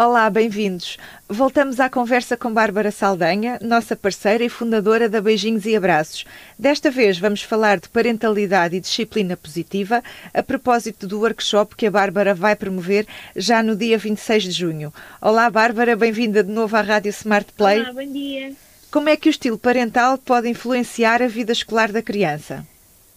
Olá, 0.00 0.30
bem-vindos. 0.30 0.96
Voltamos 1.28 1.80
à 1.80 1.90
conversa 1.90 2.36
com 2.36 2.54
Bárbara 2.54 2.92
Saldanha, 2.92 3.58
nossa 3.60 3.96
parceira 3.96 4.44
e 4.44 4.48
fundadora 4.48 5.08
da 5.08 5.20
Beijinhos 5.20 5.66
e 5.66 5.74
Abraços. 5.74 6.24
Desta 6.56 6.88
vez 6.88 7.18
vamos 7.18 7.42
falar 7.42 7.80
de 7.80 7.88
parentalidade 7.88 8.76
e 8.76 8.80
disciplina 8.80 9.36
positiva, 9.36 10.00
a 10.32 10.40
propósito 10.40 11.04
do 11.04 11.18
workshop 11.18 11.74
que 11.74 11.84
a 11.84 11.90
Bárbara 11.90 12.32
vai 12.32 12.54
promover 12.54 13.08
já 13.34 13.60
no 13.60 13.74
dia 13.74 13.98
26 13.98 14.44
de 14.44 14.50
junho. 14.52 14.94
Olá, 15.20 15.50
Bárbara, 15.50 15.96
bem-vinda 15.96 16.44
de 16.44 16.52
novo 16.52 16.76
à 16.76 16.80
Rádio 16.80 17.10
Smart 17.10 17.52
Play. 17.54 17.80
Olá, 17.80 17.92
bom 17.92 18.12
dia. 18.12 18.52
Como 18.92 19.08
é 19.08 19.16
que 19.16 19.28
o 19.28 19.30
estilo 19.30 19.58
parental 19.58 20.16
pode 20.16 20.48
influenciar 20.48 21.20
a 21.20 21.26
vida 21.26 21.50
escolar 21.50 21.90
da 21.90 22.02
criança? 22.02 22.64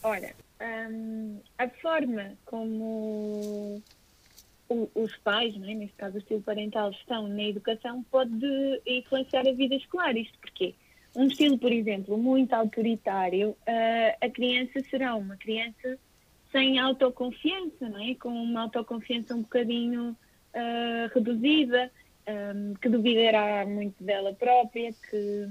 Ora, 0.01 0.31
hum, 0.59 1.37
a 1.59 1.67
forma 1.79 2.31
como 2.43 3.83
os 4.95 5.15
pais, 5.17 5.55
é? 5.55 5.73
neste 5.73 5.95
caso 5.95 6.15
o 6.15 6.19
estilo 6.19 6.41
parental, 6.41 6.91
estão 6.91 7.27
na 7.27 7.43
educação, 7.43 8.03
pode 8.09 8.31
influenciar 8.85 9.47
a 9.47 9.51
vida 9.51 9.75
escolar. 9.75 10.15
Isto 10.15 10.37
porque 10.39 10.73
um 11.15 11.25
estilo, 11.25 11.57
por 11.57 11.71
exemplo, 11.71 12.17
muito 12.17 12.53
autoritário, 12.53 13.49
uh, 13.49 14.25
a 14.25 14.29
criança 14.29 14.79
será 14.89 15.15
uma 15.15 15.35
criança 15.35 15.97
sem 16.51 16.79
autoconfiança, 16.79 17.89
não 17.89 17.99
é? 17.99 18.15
com 18.15 18.29
uma 18.29 18.61
autoconfiança 18.61 19.35
um 19.35 19.41
bocadinho 19.41 20.11
uh, 20.11 21.13
reduzida, 21.13 21.91
um, 22.27 22.73
que 22.75 22.89
duvidará 22.89 23.65
muito 23.65 24.01
dela 24.03 24.33
própria, 24.33 24.91
que, 25.09 25.47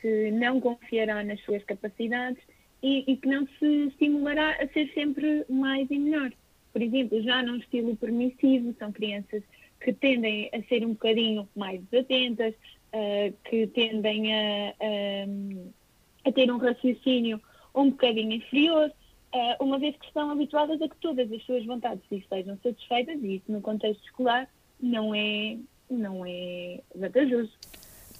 que 0.00 0.30
não 0.32 0.60
confiará 0.60 1.22
nas 1.22 1.40
suas 1.40 1.62
capacidades 1.64 2.42
e, 2.82 3.04
e 3.12 3.16
que 3.16 3.28
não 3.28 3.46
se 3.58 3.66
estimulará 3.88 4.56
a 4.60 4.68
ser 4.68 4.92
sempre 4.92 5.44
mais 5.48 5.90
e 5.90 5.98
melhor 5.98 6.32
por 6.74 6.82
exemplo, 6.82 7.22
já 7.22 7.40
num 7.40 7.56
estilo 7.56 7.96
permissivo, 7.96 8.74
são 8.80 8.90
crianças 8.90 9.44
que 9.80 9.92
tendem 9.92 10.50
a 10.52 10.60
ser 10.64 10.84
um 10.84 10.90
bocadinho 10.90 11.48
mais 11.54 11.80
desatentas, 11.84 12.52
uh, 12.52 13.32
que 13.48 13.68
tendem 13.68 14.34
a, 14.34 14.74
a, 14.80 16.28
a, 16.28 16.32
ter 16.32 16.50
um 16.50 16.58
raciocínio 16.58 17.40
um 17.72 17.90
bocadinho 17.90 18.32
inferior, 18.32 18.90
uh, 18.90 19.64
uma 19.64 19.78
vez 19.78 19.96
que 19.96 20.06
estão 20.06 20.30
habituadas 20.32 20.82
a 20.82 20.88
que 20.88 20.96
todas 20.96 21.30
as 21.30 21.42
suas 21.44 21.64
vontades 21.64 22.02
sejam 22.28 22.58
satisfeitas, 22.60 23.22
e 23.22 23.36
isso 23.36 23.52
no 23.52 23.60
contexto 23.60 24.02
escolar 24.04 24.48
não 24.80 25.14
é, 25.14 25.56
não 25.88 26.26
é 26.26 26.80
vantajoso. 26.92 27.52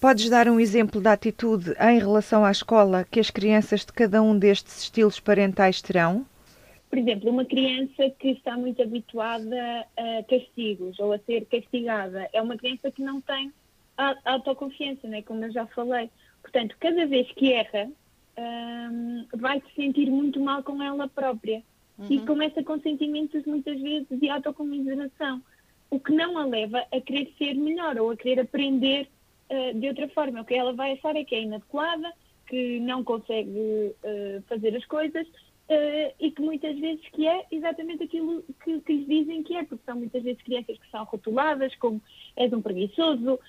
Podes 0.00 0.30
dar 0.30 0.48
um 0.48 0.61
exemplo 0.61 1.00
da 1.00 1.12
atitude 1.12 1.74
em 1.80 1.98
relação 1.98 2.44
à 2.44 2.52
escola 2.52 3.05
que 3.11 3.18
as 3.18 3.30
crianças 3.30 3.84
de 3.84 3.92
cada 3.92 4.22
um 4.22 4.39
destes 4.39 4.84
estilos 4.84 5.18
parentais 5.18 5.83
terão? 5.83 6.24
Por 6.94 6.98
exemplo, 7.00 7.28
uma 7.28 7.44
criança 7.44 8.08
que 8.20 8.28
está 8.28 8.56
muito 8.56 8.80
habituada 8.80 9.84
a 9.96 10.22
castigos 10.22 10.96
ou 11.00 11.12
a 11.12 11.18
ser 11.18 11.44
castigada 11.46 12.30
é 12.32 12.40
uma 12.40 12.56
criança 12.56 12.88
que 12.88 13.02
não 13.02 13.20
tem 13.20 13.52
autoconfiança, 14.24 15.08
né? 15.08 15.20
como 15.22 15.44
eu 15.44 15.50
já 15.50 15.66
falei. 15.66 16.08
Portanto, 16.40 16.76
cada 16.78 17.04
vez 17.04 17.26
que 17.32 17.52
erra, 17.52 17.90
um, 18.38 19.26
vai 19.34 19.60
se 19.60 19.74
sentir 19.74 20.08
muito 20.08 20.38
mal 20.38 20.62
com 20.62 20.80
ela 20.80 21.08
própria 21.08 21.64
uhum. 21.98 22.06
e 22.08 22.20
começa 22.20 22.62
com 22.62 22.78
sentimentos 22.78 23.44
muitas 23.44 23.80
vezes 23.80 24.06
de 24.20 24.30
autocomiseração, 24.30 25.42
o 25.90 25.98
que 25.98 26.12
não 26.12 26.38
a 26.38 26.46
leva 26.46 26.78
a 26.92 27.00
querer 27.00 27.34
ser 27.36 27.54
melhor 27.54 27.98
ou 27.98 28.12
a 28.12 28.16
querer 28.16 28.42
aprender 28.42 29.08
uh, 29.50 29.80
de 29.80 29.88
outra 29.88 30.08
forma. 30.10 30.42
O 30.42 30.44
que 30.44 30.54
ela 30.54 30.72
vai 30.72 30.92
achar 30.92 31.16
é 31.16 31.24
que 31.24 31.34
é 31.34 31.42
inadequada, 31.42 32.12
que 32.46 32.78
não 32.78 33.02
consegue 33.02 33.50
uh, 33.58 34.42
fazer 34.46 34.76
as 34.76 34.84
coisas 34.84 35.26
Uh, 35.66 36.12
e 36.20 36.30
que 36.30 36.42
muitas 36.42 36.78
vezes 36.78 37.00
que 37.08 37.26
é 37.26 37.46
exatamente 37.50 38.02
aquilo 38.02 38.42
que, 38.62 38.80
que 38.80 38.92
lhes 38.92 39.06
dizem 39.06 39.42
que 39.42 39.56
é, 39.56 39.64
porque 39.64 39.82
são 39.86 39.96
muitas 39.96 40.22
vezes 40.22 40.42
crianças 40.42 40.76
que 40.76 40.90
são 40.90 41.04
rotuladas 41.04 41.74
como 41.76 42.02
és 42.36 42.52
um 42.52 42.60
preguiçoso, 42.60 43.40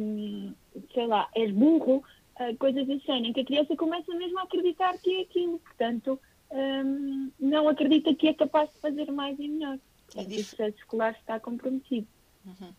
um, 0.00 0.54
sei 0.94 1.06
lá, 1.08 1.28
és 1.34 1.50
burro, 1.50 2.04
uh, 2.38 2.56
coisas 2.56 2.88
assim, 2.88 3.26
em 3.26 3.32
que 3.32 3.40
a 3.40 3.44
criança 3.44 3.74
começa 3.74 4.14
mesmo 4.14 4.38
a 4.38 4.42
acreditar 4.42 4.96
que 4.98 5.16
é 5.16 5.20
aquilo, 5.22 5.58
portanto, 5.58 6.20
um, 6.52 7.30
não 7.38 7.68
acredita 7.68 8.14
que 8.14 8.28
é 8.28 8.34
capaz 8.34 8.70
de 8.70 8.78
fazer 8.78 9.10
mais 9.10 9.38
e 9.38 9.48
melhor. 9.48 9.78
Portanto, 10.06 10.30
o 10.30 10.44
sucesso 10.44 10.76
escolar 10.78 11.12
está 11.12 11.38
comprometido. 11.38 12.06
Uhum. 12.44 12.72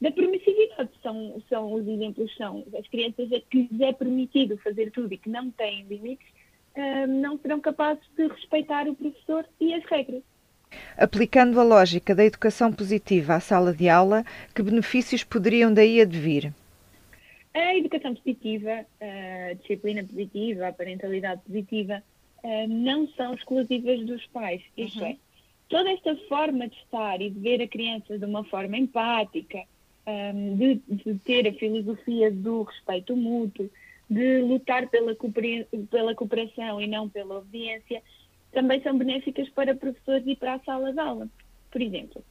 Da 0.00 0.10
permissividade, 0.10 0.90
são, 1.02 1.42
são 1.48 1.72
os 1.72 1.86
exemplos, 1.86 2.34
são 2.36 2.64
as 2.78 2.86
crianças 2.88 3.32
a 3.32 3.40
que 3.40 3.68
lhes 3.70 3.80
é 3.80 3.92
permitido 3.92 4.58
fazer 4.58 4.90
tudo 4.90 5.12
e 5.14 5.18
que 5.18 5.30
não 5.30 5.50
têm 5.50 5.84
limites, 5.84 6.26
não 7.08 7.38
serão 7.38 7.60
capazes 7.60 8.02
de 8.16 8.26
respeitar 8.26 8.88
o 8.88 8.94
professor 8.94 9.46
e 9.60 9.74
as 9.74 9.84
regras. 9.84 10.22
Aplicando 10.96 11.60
a 11.60 11.62
lógica 11.62 12.14
da 12.14 12.24
educação 12.24 12.72
positiva 12.72 13.34
à 13.34 13.40
sala 13.40 13.72
de 13.72 13.88
aula, 13.88 14.24
que 14.54 14.62
benefícios 14.62 15.22
poderiam 15.22 15.72
daí 15.72 16.00
advir? 16.00 16.52
A 17.52 17.76
educação 17.76 18.14
positiva, 18.14 18.84
a 19.00 19.54
disciplina 19.54 20.02
positiva, 20.02 20.68
a 20.68 20.72
parentalidade 20.72 21.42
positiva, 21.46 22.02
não 22.68 23.06
são 23.08 23.34
exclusivas 23.34 24.00
dos 24.04 24.26
pais. 24.26 24.62
Isto 24.76 25.00
uhum. 25.00 25.06
é, 25.06 25.16
toda 25.68 25.90
esta 25.92 26.16
forma 26.28 26.68
de 26.68 26.76
estar 26.76 27.20
e 27.20 27.30
de 27.30 27.38
ver 27.38 27.62
a 27.62 27.68
criança 27.68 28.18
de 28.18 28.24
uma 28.24 28.42
forma 28.44 28.76
empática, 28.76 29.62
de, 30.56 30.80
de 30.88 31.14
ter 31.20 31.48
a 31.48 31.52
filosofia 31.52 32.30
do 32.30 32.64
respeito 32.64 33.16
mútuo, 33.16 33.70
de 34.08 34.40
lutar 34.42 34.88
pela, 34.88 35.16
pela 35.90 36.14
cooperação 36.14 36.80
e 36.80 36.86
não 36.86 37.08
pela 37.08 37.38
obediência, 37.38 38.02
também 38.52 38.80
são 38.82 38.96
benéficas 38.96 39.48
para 39.50 39.74
professores 39.74 40.26
e 40.26 40.36
para 40.36 40.54
a 40.54 40.60
sala 40.60 40.92
de 40.92 41.00
aula. 41.00 41.28
Por 41.70 41.82
exemplo, 41.82 42.24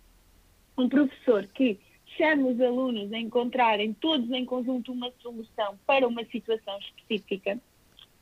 um 0.78 0.88
professor 0.88 1.46
que 1.48 1.80
chama 2.18 2.48
os 2.48 2.62
alunos 2.62 3.12
a 3.12 3.18
encontrarem 3.18 3.94
todos 3.94 4.32
em 4.32 4.46
conjunto 4.46 4.92
uma 4.92 5.12
solução 5.22 5.78
para 5.86 6.08
uma 6.08 6.24
situação 6.26 6.78
específica, 6.80 7.60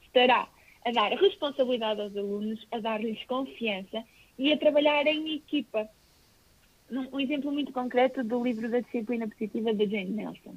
estará 0.01 0.47
a 0.84 0.91
dar 0.91 1.11
responsabilidade 1.11 2.01
aos 2.01 2.16
alunos, 2.16 2.66
a 2.72 2.79
dar-lhes 2.79 3.23
confiança 3.25 4.03
e 4.38 4.51
a 4.51 4.57
trabalhar 4.57 5.06
em 5.07 5.35
equipa. 5.35 5.88
Um 6.90 7.19
exemplo 7.19 7.51
muito 7.51 7.72
concreto 7.72 8.23
do 8.23 8.44
livro 8.44 8.69
da 8.69 8.79
disciplina 8.79 9.28
positiva 9.28 9.73
da 9.73 9.85
Jane 9.85 10.09
Nelson. 10.09 10.56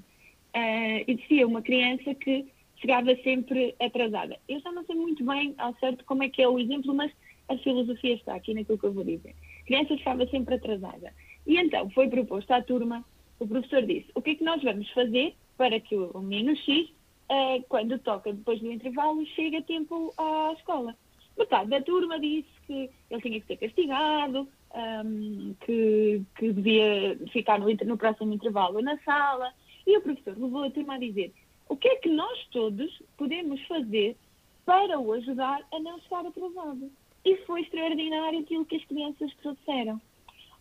Uh, 0.57 1.05
existia 1.07 1.47
uma 1.47 1.63
criança 1.63 2.15
que 2.15 2.47
chegava 2.77 3.15
sempre 3.23 3.75
atrasada. 3.81 4.39
Eu 4.49 4.61
já 4.61 4.73
não 4.73 4.85
sei 4.85 4.95
muito 4.95 5.25
bem 5.25 5.55
ao 5.59 5.75
certo 5.77 6.05
como 6.05 6.23
é 6.23 6.29
que 6.29 6.43
é 6.43 6.49
o 6.49 6.59
exemplo, 6.59 6.95
mas 6.95 7.13
a 7.49 7.57
filosofia 7.59 8.15
está 8.15 8.35
aqui 8.35 8.55
naquilo 8.55 8.79
que 8.79 8.87
eu 8.87 8.93
vou 8.93 9.05
dizer. 9.05 9.35
A 9.63 9.65
criança 9.67 9.97
chegava 9.97 10.27
sempre 10.27 10.55
atrasada. 10.55 11.13
E 11.47 11.57
então 11.57 11.89
foi 11.91 12.09
proposto 12.09 12.51
à 12.53 12.63
turma, 12.63 13.05
o 13.39 13.47
professor 13.47 13.83
disse, 13.83 14.11
o 14.15 14.23
que 14.23 14.31
é 14.31 14.35
que 14.35 14.45
nós 14.45 14.63
vamos 14.63 14.89
fazer 14.91 15.35
para 15.57 15.79
que 15.79 15.95
o 15.95 16.19
menino 16.21 16.57
X, 16.57 16.89
uh, 17.31 17.63
quando 17.69 17.99
toca 17.99 18.33
depois 18.33 18.61
do 18.61 18.73
intervalo, 18.73 19.25
chegue 19.27 19.57
a 19.57 19.63
tempo 19.63 20.13
à 20.17 20.55
escola. 20.57 20.97
Metade 21.37 21.71
da 21.71 21.83
turma 21.83 22.19
disse 22.19 22.49
que 22.67 22.91
ele 23.11 23.23
tinha 23.23 23.41
que 23.41 23.47
ser 23.47 23.57
castigado, 23.57 24.49
um, 24.75 25.55
que, 25.65 26.23
que 26.39 26.53
devia 26.53 27.19
ficar 27.33 27.59
no, 27.59 27.67
no 27.67 27.99
próximo 27.99 28.33
intervalo 28.33 28.81
na 28.81 28.97
sala. 28.99 29.53
E 29.87 29.97
o 29.97 30.01
professor 30.01 30.39
levou 30.39 30.65
a 30.65 30.71
turma 30.71 30.95
a 30.95 30.99
dizer, 30.99 31.33
o 31.69 31.77
que 31.77 31.89
é 31.89 31.97
que 31.97 32.09
nós 32.09 32.47
todos 32.51 33.03
podemos 33.17 33.61
fazer 33.67 34.17
para 34.65 34.99
o 34.99 35.13
ajudar 35.13 35.67
a 35.73 35.79
não 35.81 35.99
chegar 36.01 36.27
atrasado? 36.27 36.91
E 37.25 37.37
foi 37.39 37.63
extraordinário 37.63 38.41
aquilo 38.41 38.65
que 38.65 38.77
as 38.77 38.85
crianças 38.85 39.35
trouxeram. 39.37 40.01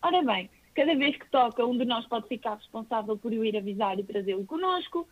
Ora 0.01 0.21
bem, 0.21 0.49
cada 0.73 0.95
vez 0.95 1.15
que 1.17 1.29
toca, 1.29 1.65
um 1.65 1.77
de 1.77 1.85
nós 1.85 2.05
pode 2.07 2.27
ficar 2.27 2.55
responsável 2.55 3.17
por 3.17 3.31
o 3.31 3.43
ir 3.43 3.57
avisar 3.57 3.99
e 3.99 4.03
trazê-lo 4.03 4.45
connosco. 4.45 5.07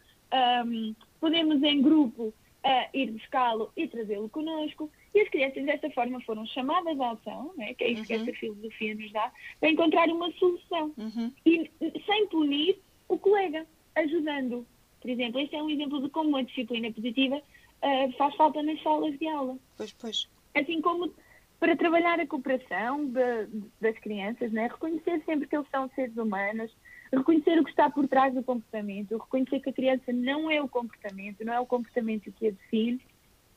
Um, 0.65 0.95
podemos, 1.19 1.61
em 1.61 1.81
grupo, 1.81 2.33
uh, 2.65 2.97
ir 2.97 3.11
buscá-lo 3.11 3.71
e 3.75 3.87
trazê-lo 3.87 4.29
connosco. 4.29 4.89
E 5.13 5.19
as 5.19 5.29
crianças, 5.29 5.65
desta 5.65 5.89
forma, 5.91 6.21
foram 6.21 6.45
chamadas 6.45 6.99
à 6.99 7.11
ação, 7.11 7.53
né, 7.57 7.73
que 7.73 7.83
é 7.83 7.89
isso 7.89 8.01
uhum. 8.01 8.07
que 8.07 8.13
esta 8.13 8.33
filosofia 8.33 8.95
nos 8.95 9.11
dá, 9.11 9.31
para 9.59 9.69
encontrar 9.69 10.07
uma 10.09 10.31
solução. 10.33 10.93
Uhum. 10.97 11.33
E 11.45 11.69
sem 12.05 12.27
punir 12.27 12.79
o 13.09 13.17
colega, 13.17 13.67
ajudando 13.95 14.65
por 15.01 15.09
exemplo, 15.09 15.41
este 15.41 15.55
é 15.55 15.63
um 15.63 15.69
exemplo 15.69 16.01
de 16.01 16.09
como 16.09 16.37
a 16.37 16.43
disciplina 16.43 16.91
positiva 16.91 17.37
uh, 17.37 18.11
faz 18.17 18.35
falta 18.35 18.61
nas 18.61 18.81
salas 18.83 19.17
de 19.17 19.27
aula. 19.27 19.57
Pois, 19.75 19.91
pois. 19.93 20.29
Assim 20.55 20.79
como 20.81 21.11
para 21.59 21.75
trabalhar 21.75 22.19
a 22.19 22.25
cooperação 22.25 23.05
de, 23.05 23.45
de, 23.47 23.63
das 23.79 23.97
crianças, 23.99 24.51
né? 24.51 24.67
reconhecer 24.67 25.21
sempre 25.25 25.47
que 25.47 25.55
eles 25.55 25.67
são 25.69 25.89
seres 25.95 26.15
humanos, 26.17 26.75
reconhecer 27.13 27.59
o 27.59 27.63
que 27.63 27.69
está 27.69 27.89
por 27.89 28.07
trás 28.07 28.33
do 28.33 28.43
comportamento, 28.43 29.17
reconhecer 29.17 29.59
que 29.59 29.69
a 29.69 29.73
criança 29.73 30.11
não 30.13 30.49
é 30.49 30.61
o 30.61 30.67
comportamento, 30.67 31.45
não 31.45 31.53
é 31.53 31.59
o 31.59 31.65
comportamento 31.65 32.31
que 32.31 32.47
a 32.47 32.51
define, 32.51 32.99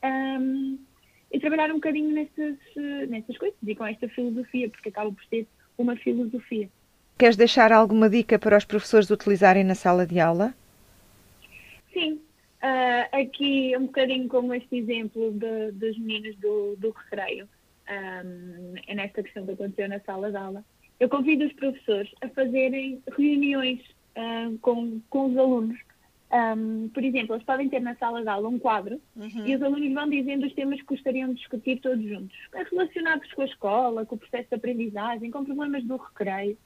um, 0.03 0.77
e 1.31 1.39
trabalhar 1.39 1.71
um 1.71 1.75
bocadinho 1.75 2.11
nestas, 2.11 2.57
nestas 3.09 3.37
coisas 3.37 3.57
e 3.65 3.75
com 3.75 3.85
esta 3.85 4.07
filosofia, 4.09 4.69
porque 4.69 4.89
acaba 4.89 5.11
por 5.11 5.23
ser 5.25 5.47
uma 5.77 5.95
filosofia. 5.95 6.69
Queres 7.17 7.35
deixar 7.35 7.71
alguma 7.71 8.09
dica 8.09 8.37
para 8.37 8.57
os 8.57 8.65
professores 8.65 9.09
utilizarem 9.09 9.63
na 9.63 9.73
sala 9.73 10.05
de 10.05 10.19
aula? 10.19 10.53
Sim, 11.95 12.19
uh, 12.61 13.21
aqui 13.21 13.73
um 13.77 13.85
bocadinho 13.85 14.27
como 14.27 14.53
este 14.53 14.75
exemplo 14.75 15.31
de, 15.31 15.71
dos 15.71 15.97
meninos 15.97 16.35
do, 16.39 16.75
do 16.75 16.89
recreio, 16.91 17.47
um, 17.89 18.73
é 18.85 18.93
nesta 18.93 19.23
questão 19.23 19.45
que 19.45 19.53
aconteceu 19.53 19.87
na 19.87 20.01
sala 20.01 20.29
de 20.29 20.35
aula. 20.35 20.65
eu 20.99 21.07
convido 21.07 21.45
os 21.45 21.53
professores 21.53 22.11
a 22.21 22.27
fazerem 22.29 23.01
reuniões 23.17 23.79
uh, 24.17 24.57
com, 24.59 24.99
com 25.09 25.27
os 25.27 25.37
alunos. 25.37 25.79
Um, 26.57 26.89
por 26.89 27.01
exemplo, 27.01 27.35
eles 27.35 27.45
podem 27.45 27.69
ter 27.69 27.79
na 27.79 27.95
sala 27.95 28.21
de 28.21 28.27
aula 28.27 28.49
um 28.49 28.59
quadro 28.59 28.99
uhum. 29.15 29.47
e 29.47 29.55
os 29.55 29.61
alunos 29.61 29.93
vão 29.93 30.09
dizendo 30.09 30.45
os 30.45 30.53
temas 30.53 30.81
que 30.81 30.87
gostariam 30.87 31.29
de 31.29 31.35
discutir 31.35 31.79
todos 31.79 32.03
juntos, 32.03 32.35
relacionados 32.71 33.31
com 33.31 33.43
a 33.43 33.45
escola, 33.45 34.05
com 34.05 34.15
o 34.15 34.17
processo 34.17 34.49
de 34.49 34.55
aprendizagem, 34.55 35.31
com 35.31 35.45
problemas 35.45 35.85
do 35.85 35.95
recreio. 35.95 36.57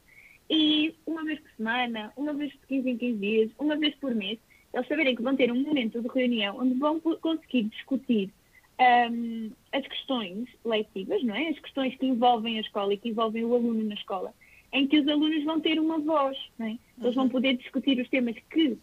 E 0.50 0.96
uma 1.06 1.24
vez 1.24 1.40
por 1.40 1.52
semana, 1.52 2.12
uma 2.18 2.34
vez 2.34 2.52
de 2.52 2.58
15 2.68 2.90
em 2.90 2.98
15 2.98 3.20
dias, 3.20 3.52
uma 3.60 3.76
vez 3.76 3.94
por 3.96 4.16
mês, 4.16 4.40
eles 4.74 4.88
saberem 4.88 5.16
que 5.16 5.22
vão 5.22 5.36
ter 5.36 5.52
um 5.52 5.62
momento 5.62 6.02
de 6.02 6.08
reunião 6.08 6.58
onde 6.60 6.76
vão 6.76 7.00
conseguir 7.00 7.64
discutir 7.64 8.32
um, 8.80 9.52
as 9.72 9.86
questões 9.88 10.48
letivas, 10.64 11.22
não 11.24 11.36
é? 11.36 11.50
As 11.50 11.60
questões 11.60 11.96
que 11.96 12.06
envolvem 12.06 12.58
a 12.58 12.62
escola 12.62 12.94
e 12.94 12.98
que 12.98 13.10
envolvem 13.10 13.44
o 13.44 13.54
aluno 13.54 13.84
na 13.84 13.96
escola, 13.96 14.34
em 14.72 14.88
que 14.88 15.00
os 15.00 15.08
alunos 15.08 15.44
vão 15.44 15.60
ter 15.60 15.80
uma 15.80 16.00
voz, 16.00 16.38
não 16.58 16.68
é? 16.68 16.78
Eles 17.02 17.16
vão 17.16 17.26
uhum. 17.26 17.30
poder 17.30 17.58
discutir 17.58 18.00
os 18.00 18.10
temas 18.10 18.36
que 18.50 18.70
uh, 18.70 18.80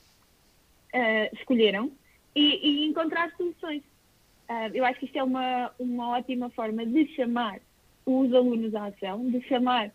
escolheram 1.32 1.90
e, 2.34 2.82
e, 2.82 2.86
encontrar 2.86 3.32
soluções. 3.36 3.82
Uh, 4.48 4.70
eu 4.74 4.84
acho 4.84 4.98
que 4.98 5.06
isto 5.06 5.16
é 5.16 5.22
uma, 5.22 5.72
uma 5.78 6.10
ótima 6.10 6.50
forma 6.50 6.84
de 6.84 7.06
chamar 7.14 7.60
os 8.04 8.32
alunos 8.34 8.74
à 8.74 8.86
ação, 8.86 9.28
de 9.30 9.40
chamar 9.42 9.90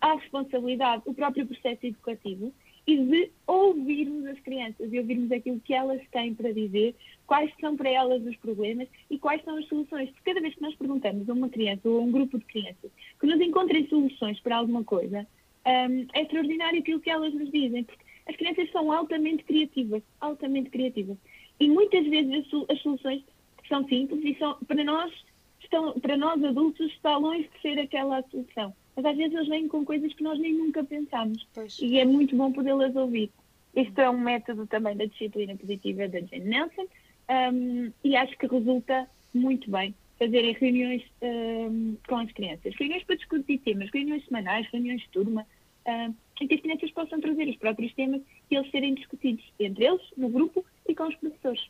à 0.00 0.14
responsabilidade 0.14 1.02
o 1.06 1.14
próprio 1.14 1.46
processo 1.46 1.86
educativo 1.86 2.52
e 2.86 2.96
de 2.96 3.30
ouvirmos 3.46 4.26
as 4.26 4.40
crianças 4.40 4.92
e 4.92 4.98
ouvirmos 4.98 5.30
aquilo 5.30 5.60
que 5.60 5.72
elas 5.72 6.00
têm 6.10 6.34
para 6.34 6.52
dizer, 6.52 6.94
quais 7.26 7.52
são 7.60 7.76
para 7.76 7.88
elas 7.88 8.24
os 8.24 8.36
problemas 8.36 8.88
e 9.08 9.18
quais 9.18 9.42
são 9.44 9.56
as 9.56 9.66
soluções. 9.68 10.10
Porque 10.10 10.30
cada 10.30 10.40
vez 10.40 10.54
que 10.54 10.62
nós 10.62 10.74
perguntamos 10.74 11.28
a 11.28 11.32
uma 11.32 11.48
criança 11.48 11.88
ou 11.88 11.98
a 11.98 12.02
um 12.02 12.10
grupo 12.10 12.38
de 12.38 12.44
crianças 12.44 12.90
que 13.20 13.26
nos 13.26 13.40
encontrem 13.40 13.86
soluções 13.88 14.40
para 14.40 14.56
alguma 14.56 14.82
coisa, 14.82 15.26
um, 15.64 16.06
é 16.12 16.22
extraordinário 16.22 16.80
aquilo 16.80 17.00
que 17.00 17.10
elas 17.10 17.32
nos 17.32 17.50
dizem, 17.52 17.84
porque 17.84 18.04
as 18.26 18.36
crianças 18.36 18.70
são 18.72 18.90
altamente 18.90 19.44
criativas, 19.44 20.02
altamente 20.20 20.70
criativas. 20.70 21.16
E 21.60 21.68
muitas 21.68 22.04
vezes 22.06 22.46
as 22.68 22.80
soluções 22.80 23.22
são 23.68 23.86
simples 23.86 24.24
e 24.24 24.36
são, 24.38 24.58
para 24.66 24.82
nós, 24.82 25.12
estão, 25.60 25.92
para 26.00 26.16
nós 26.16 26.42
adultos, 26.42 26.90
está 26.92 27.16
longe 27.16 27.48
de 27.48 27.60
ser 27.60 27.78
aquela 27.78 28.22
solução 28.28 28.74
mas 28.96 29.04
às 29.04 29.16
vezes 29.16 29.34
eles 29.34 29.48
vêm 29.48 29.68
com 29.68 29.84
coisas 29.84 30.12
que 30.12 30.22
nós 30.22 30.38
nem 30.38 30.54
nunca 30.54 30.84
pensámos. 30.84 31.46
Pois. 31.54 31.78
E 31.80 31.98
é 31.98 32.04
muito 32.04 32.36
bom 32.36 32.52
podê-las 32.52 32.94
ouvir. 32.94 33.30
Este 33.74 34.00
é 34.02 34.10
um 34.10 34.20
método 34.20 34.66
também 34.66 34.96
da 34.96 35.06
disciplina 35.06 35.56
positiva 35.56 36.06
da 36.08 36.20
Jane 36.20 36.44
Nelson 36.44 36.86
um, 37.52 37.90
e 38.04 38.16
acho 38.16 38.36
que 38.36 38.46
resulta 38.46 39.08
muito 39.32 39.70
bem 39.70 39.94
fazerem 40.18 40.52
reuniões 40.52 41.02
um, 41.22 41.96
com 42.06 42.16
as 42.16 42.30
crianças. 42.32 42.74
Reuniões 42.76 43.02
para 43.04 43.16
discutir 43.16 43.58
temas, 43.58 43.90
reuniões 43.90 44.24
semanais, 44.26 44.68
reuniões 44.70 45.00
de 45.00 45.08
turma, 45.08 45.46
um, 45.86 46.14
em 46.40 46.46
que 46.46 46.54
as 46.54 46.60
crianças 46.60 46.90
possam 46.90 47.20
trazer 47.20 47.48
os 47.48 47.56
próprios 47.56 47.92
temas 47.94 48.20
e 48.50 48.54
eles 48.54 48.70
serem 48.70 48.94
discutidos 48.94 49.44
entre 49.58 49.86
eles, 49.86 50.02
no 50.16 50.28
grupo 50.28 50.64
e 50.86 50.94
com 50.94 51.08
os 51.08 51.14
professores. 51.16 51.62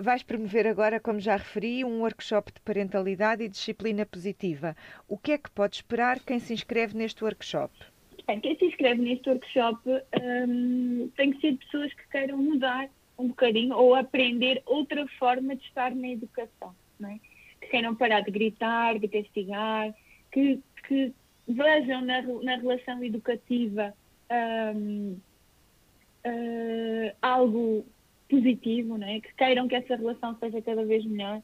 Vais 0.00 0.22
promover 0.22 0.66
agora, 0.66 0.98
como 0.98 1.20
já 1.20 1.36
referi, 1.36 1.84
um 1.84 2.00
workshop 2.00 2.50
de 2.54 2.60
parentalidade 2.60 3.44
e 3.44 3.48
disciplina 3.50 4.06
positiva. 4.06 4.74
O 5.06 5.18
que 5.18 5.32
é 5.32 5.36
que 5.38 5.50
pode 5.50 5.76
esperar 5.76 6.20
quem 6.20 6.38
se 6.38 6.54
inscreve 6.54 6.96
neste 6.96 7.22
workshop? 7.22 7.70
Bem, 8.26 8.40
quem 8.40 8.56
se 8.56 8.64
inscreve 8.64 9.02
neste 9.02 9.28
workshop 9.28 9.78
um, 9.88 11.10
tem 11.14 11.32
que 11.32 11.40
ser 11.42 11.54
pessoas 11.58 11.92
que 11.92 12.08
queiram 12.10 12.38
mudar 12.38 12.88
um 13.18 13.28
bocadinho 13.28 13.76
ou 13.76 13.94
aprender 13.94 14.62
outra 14.64 15.06
forma 15.18 15.54
de 15.54 15.64
estar 15.64 15.94
na 15.94 16.08
educação. 16.08 16.74
É? 17.04 17.18
Que 17.60 17.68
queiram 17.68 17.94
parar 17.94 18.22
de 18.22 18.30
gritar, 18.30 18.98
de 18.98 19.06
castigar, 19.06 19.94
que, 20.32 20.60
que 20.88 21.12
vejam 21.46 22.00
na, 22.00 22.22
na 22.22 22.56
relação 22.56 23.04
educativa 23.04 23.92
um, 24.74 25.18
uh, 26.24 27.12
algo 27.20 27.84
positivo, 28.30 28.96
né? 28.96 29.20
que 29.20 29.34
queiram 29.34 29.66
que 29.66 29.74
essa 29.74 29.96
relação 29.96 30.36
seja 30.38 30.62
cada 30.62 30.84
vez 30.84 31.04
melhor 31.04 31.42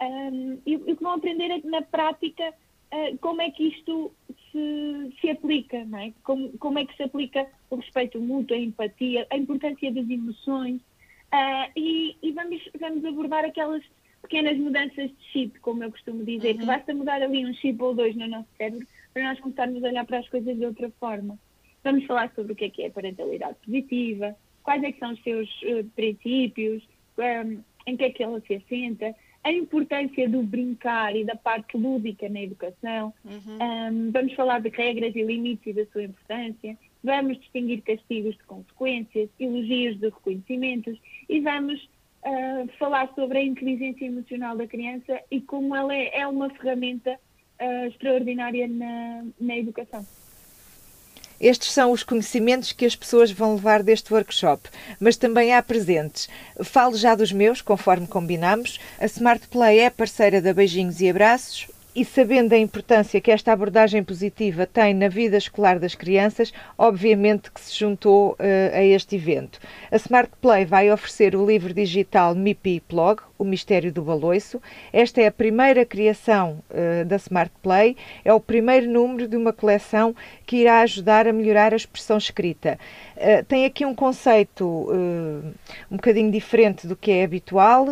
um, 0.00 0.58
e, 0.66 0.74
e, 0.74 0.96
que 0.96 1.02
vão 1.02 1.12
aprender 1.12 1.62
na 1.64 1.82
prática 1.82 2.52
uh, 2.92 3.18
como 3.18 3.42
é 3.42 3.50
que 3.50 3.68
isto 3.68 4.10
se, 4.50 5.14
se 5.20 5.30
aplica, 5.30 5.84
não 5.84 5.98
é? 5.98 6.12
como, 6.24 6.56
como 6.58 6.78
é 6.78 6.86
que 6.86 6.96
se 6.96 7.02
aplica 7.02 7.46
o 7.70 7.76
respeito 7.76 8.18
mútuo, 8.18 8.56
a 8.56 8.60
empatia, 8.60 9.26
a 9.30 9.36
importância 9.36 9.92
das 9.92 10.08
emoções 10.08 10.80
uh, 10.80 11.70
e, 11.76 12.16
e, 12.22 12.32
vamos, 12.32 12.62
vamos 12.80 13.04
abordar 13.04 13.44
aquelas 13.44 13.82
pequenas 14.22 14.56
mudanças 14.56 15.10
de 15.10 15.24
chip, 15.32 15.60
como 15.60 15.84
eu 15.84 15.90
costumo 15.90 16.24
dizer, 16.24 16.54
uhum. 16.54 16.60
que 16.60 16.66
basta 16.66 16.94
mudar 16.94 17.20
ali 17.20 17.44
um 17.44 17.52
chip 17.54 17.80
ou 17.82 17.94
dois 17.94 18.16
no 18.16 18.26
nosso 18.26 18.48
cérebro 18.56 18.86
para 19.12 19.24
nós 19.24 19.38
começarmos 19.38 19.84
a 19.84 19.88
olhar 19.88 20.06
para 20.06 20.18
as 20.18 20.28
coisas 20.28 20.56
de 20.56 20.64
outra 20.64 20.90
forma. 20.98 21.38
Vamos 21.84 22.06
falar 22.06 22.32
sobre 22.34 22.54
o 22.54 22.56
que 22.56 22.64
é 22.64 22.70
que 22.70 22.82
é 22.82 22.90
parentalidade 22.90 23.56
positiva, 23.62 24.34
quais 24.64 24.82
é 24.82 24.90
que 24.90 24.98
são 24.98 25.12
os 25.12 25.22
seus 25.22 25.48
uh, 25.62 25.84
princípios, 25.94 26.82
um, 27.18 27.62
em 27.86 27.96
que 27.96 28.04
é 28.04 28.10
que 28.10 28.22
ela 28.22 28.40
se 28.40 28.54
assenta, 28.54 29.14
a 29.44 29.52
importância 29.52 30.26
do 30.26 30.42
brincar 30.42 31.14
e 31.14 31.22
da 31.22 31.36
parte 31.36 31.76
lúdica 31.76 32.28
na 32.30 32.40
educação. 32.40 33.12
Uhum. 33.24 33.58
Um, 33.60 34.10
vamos 34.10 34.32
falar 34.32 34.60
de 34.60 34.70
regras 34.70 35.14
e 35.14 35.22
limites 35.22 35.66
e 35.66 35.72
da 35.74 35.86
sua 35.92 36.04
importância. 36.04 36.78
Vamos 37.04 37.38
distinguir 37.38 37.82
castigos 37.82 38.34
de 38.34 38.42
consequências, 38.44 39.28
elogios 39.38 39.98
de 40.00 40.06
reconhecimentos 40.06 40.98
e 41.28 41.40
vamos 41.40 41.78
uh, 42.24 42.66
falar 42.78 43.12
sobre 43.14 43.38
a 43.38 43.44
inteligência 43.44 44.06
emocional 44.06 44.56
da 44.56 44.66
criança 44.66 45.20
e 45.30 45.42
como 45.42 45.76
ela 45.76 45.94
é, 45.94 46.20
é 46.20 46.26
uma 46.26 46.48
ferramenta 46.48 47.12
uh, 47.60 47.86
extraordinária 47.88 48.66
na, 48.66 49.26
na 49.38 49.58
educação. 49.58 50.06
Estes 51.40 51.72
são 51.72 51.90
os 51.90 52.02
conhecimentos 52.02 52.72
que 52.72 52.86
as 52.86 52.96
pessoas 52.96 53.30
vão 53.30 53.54
levar 53.54 53.82
deste 53.82 54.12
workshop, 54.12 54.68
mas 55.00 55.16
também 55.16 55.54
há 55.54 55.62
presentes. 55.62 56.28
Falo 56.62 56.96
já 56.96 57.14
dos 57.14 57.32
meus, 57.32 57.60
conforme 57.60 58.06
combinamos. 58.06 58.78
A 58.98 59.06
Smart 59.06 59.46
Play 59.48 59.80
é 59.80 59.90
parceira 59.90 60.40
da 60.40 60.54
Beijinhos 60.54 61.00
e 61.00 61.10
Abraços, 61.10 61.66
e 61.94 62.04
sabendo 62.04 62.52
a 62.52 62.58
importância 62.58 63.20
que 63.20 63.30
esta 63.30 63.52
abordagem 63.52 64.02
positiva 64.02 64.66
tem 64.66 64.92
na 64.92 65.08
vida 65.08 65.36
escolar 65.36 65.78
das 65.78 65.94
crianças, 65.94 66.52
obviamente 66.76 67.52
que 67.52 67.60
se 67.60 67.78
juntou 67.78 68.32
uh, 68.32 68.36
a 68.74 68.82
este 68.82 69.14
evento. 69.14 69.60
A 69.92 69.96
Smart 69.96 70.32
Play 70.40 70.64
vai 70.64 70.90
oferecer 70.90 71.36
o 71.36 71.46
livro 71.46 71.72
digital 71.72 72.34
MIPI 72.34 72.80
Plog, 72.80 73.20
O 73.44 73.46
Mistério 73.46 73.92
do 73.92 74.00
Baloiço. 74.00 74.60
Esta 74.90 75.20
é 75.20 75.26
a 75.26 75.32
primeira 75.32 75.84
criação 75.84 76.62
uh, 76.70 77.04
da 77.04 77.16
Smart 77.16 77.52
Play, 77.62 77.94
é 78.24 78.32
o 78.32 78.40
primeiro 78.40 78.90
número 78.90 79.28
de 79.28 79.36
uma 79.36 79.52
coleção 79.52 80.16
que 80.46 80.56
irá 80.56 80.80
ajudar 80.80 81.28
a 81.28 81.32
melhorar 81.32 81.74
a 81.74 81.76
expressão 81.76 82.16
escrita. 82.16 82.78
Uh, 83.16 83.44
tem 83.44 83.66
aqui 83.66 83.84
um 83.84 83.94
conceito 83.94 84.64
uh, 84.64 85.44
um 85.90 85.96
bocadinho 85.96 86.30
diferente 86.30 86.86
do 86.86 86.96
que 86.96 87.10
é 87.10 87.22
habitual, 87.22 87.86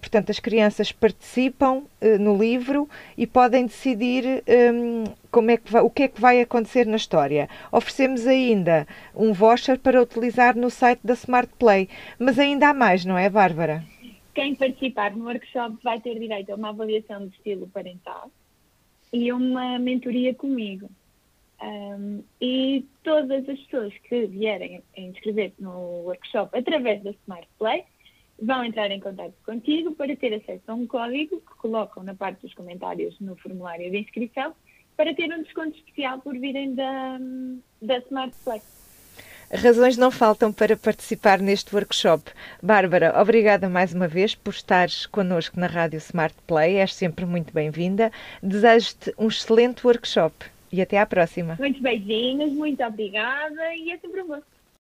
portanto, 0.00 0.30
as 0.30 0.40
crianças 0.40 0.90
participam 0.90 1.82
no 2.18 2.36
livro 2.36 2.88
e 3.16 3.26
podem 3.26 3.66
decidir 3.66 4.42
um, 4.74 5.04
como 5.30 5.50
é 5.50 5.56
que 5.56 5.70
vai, 5.70 5.82
o 5.82 5.90
que 5.90 6.02
é 6.02 6.08
que 6.08 6.20
vai 6.20 6.40
acontecer 6.40 6.86
na 6.86 6.96
história. 6.96 7.48
Oferecemos 7.70 8.26
ainda 8.26 8.86
um 9.14 9.32
voucher 9.32 9.78
para 9.78 10.02
utilizar 10.02 10.56
no 10.56 10.70
site 10.70 11.00
da 11.04 11.14
Smart 11.14 11.50
Play, 11.58 11.88
mas 12.18 12.38
ainda 12.38 12.68
há 12.68 12.74
mais, 12.74 13.04
não 13.04 13.16
é, 13.16 13.30
Bárbara? 13.30 13.84
Quem 14.34 14.54
participar 14.54 15.14
no 15.14 15.26
workshop 15.26 15.76
vai 15.82 16.00
ter 16.00 16.18
direito 16.18 16.50
a 16.50 16.54
uma 16.54 16.70
avaliação 16.70 17.26
de 17.26 17.34
estilo 17.36 17.68
parental 17.68 18.30
e 19.12 19.30
uma 19.32 19.78
mentoria 19.78 20.34
comigo. 20.34 20.88
Um, 21.62 22.24
e 22.40 22.84
todas 23.04 23.48
as 23.48 23.60
pessoas 23.60 23.92
que 24.08 24.26
vierem 24.26 24.82
a 24.96 25.00
inscrever-se 25.00 25.62
no 25.62 26.02
workshop 26.06 26.58
através 26.58 27.02
da 27.04 27.10
Smart 27.10 27.46
Play 27.58 27.84
vão 28.40 28.64
entrar 28.64 28.90
em 28.90 28.98
contato 28.98 29.34
contigo 29.44 29.94
para 29.94 30.16
ter 30.16 30.34
acesso 30.34 30.64
a 30.66 30.74
um 30.74 30.86
código 30.86 31.40
que 31.40 31.54
colocam 31.58 32.02
na 32.02 32.14
parte 32.14 32.42
dos 32.42 32.54
comentários 32.54 33.18
no 33.20 33.36
formulário 33.36 33.88
de 33.90 33.98
inscrição 33.98 34.54
para 34.96 35.14
ter 35.14 35.32
um 35.32 35.42
desconto 35.42 35.76
especial 35.76 36.20
por 36.20 36.36
virem 36.36 36.74
da, 36.74 37.18
da 37.80 37.98
Smart 37.98 38.34
Play. 38.42 38.60
Razões 39.52 39.98
não 39.98 40.10
faltam 40.10 40.50
para 40.50 40.78
participar 40.78 41.38
neste 41.38 41.74
workshop. 41.74 42.30
Bárbara, 42.62 43.20
obrigada 43.20 43.68
mais 43.68 43.92
uma 43.92 44.08
vez 44.08 44.34
por 44.34 44.54
estares 44.54 45.04
connosco 45.04 45.60
na 45.60 45.66
Rádio 45.66 45.98
Smart 45.98 46.34
Play. 46.46 46.76
És 46.76 46.94
sempre 46.94 47.26
muito 47.26 47.52
bem-vinda. 47.52 48.10
Desejo-te 48.42 49.12
um 49.18 49.28
excelente 49.28 49.86
workshop 49.86 50.46
e 50.72 50.80
até 50.80 50.98
à 50.98 51.04
próxima. 51.04 51.56
Muitos 51.58 51.82
beijinhos, 51.82 52.50
muito 52.50 52.82
obrigada 52.82 53.74
e 53.74 53.90
é 53.90 53.98
sempre 53.98 54.22
um 54.22 54.28
gosto. 54.28 54.51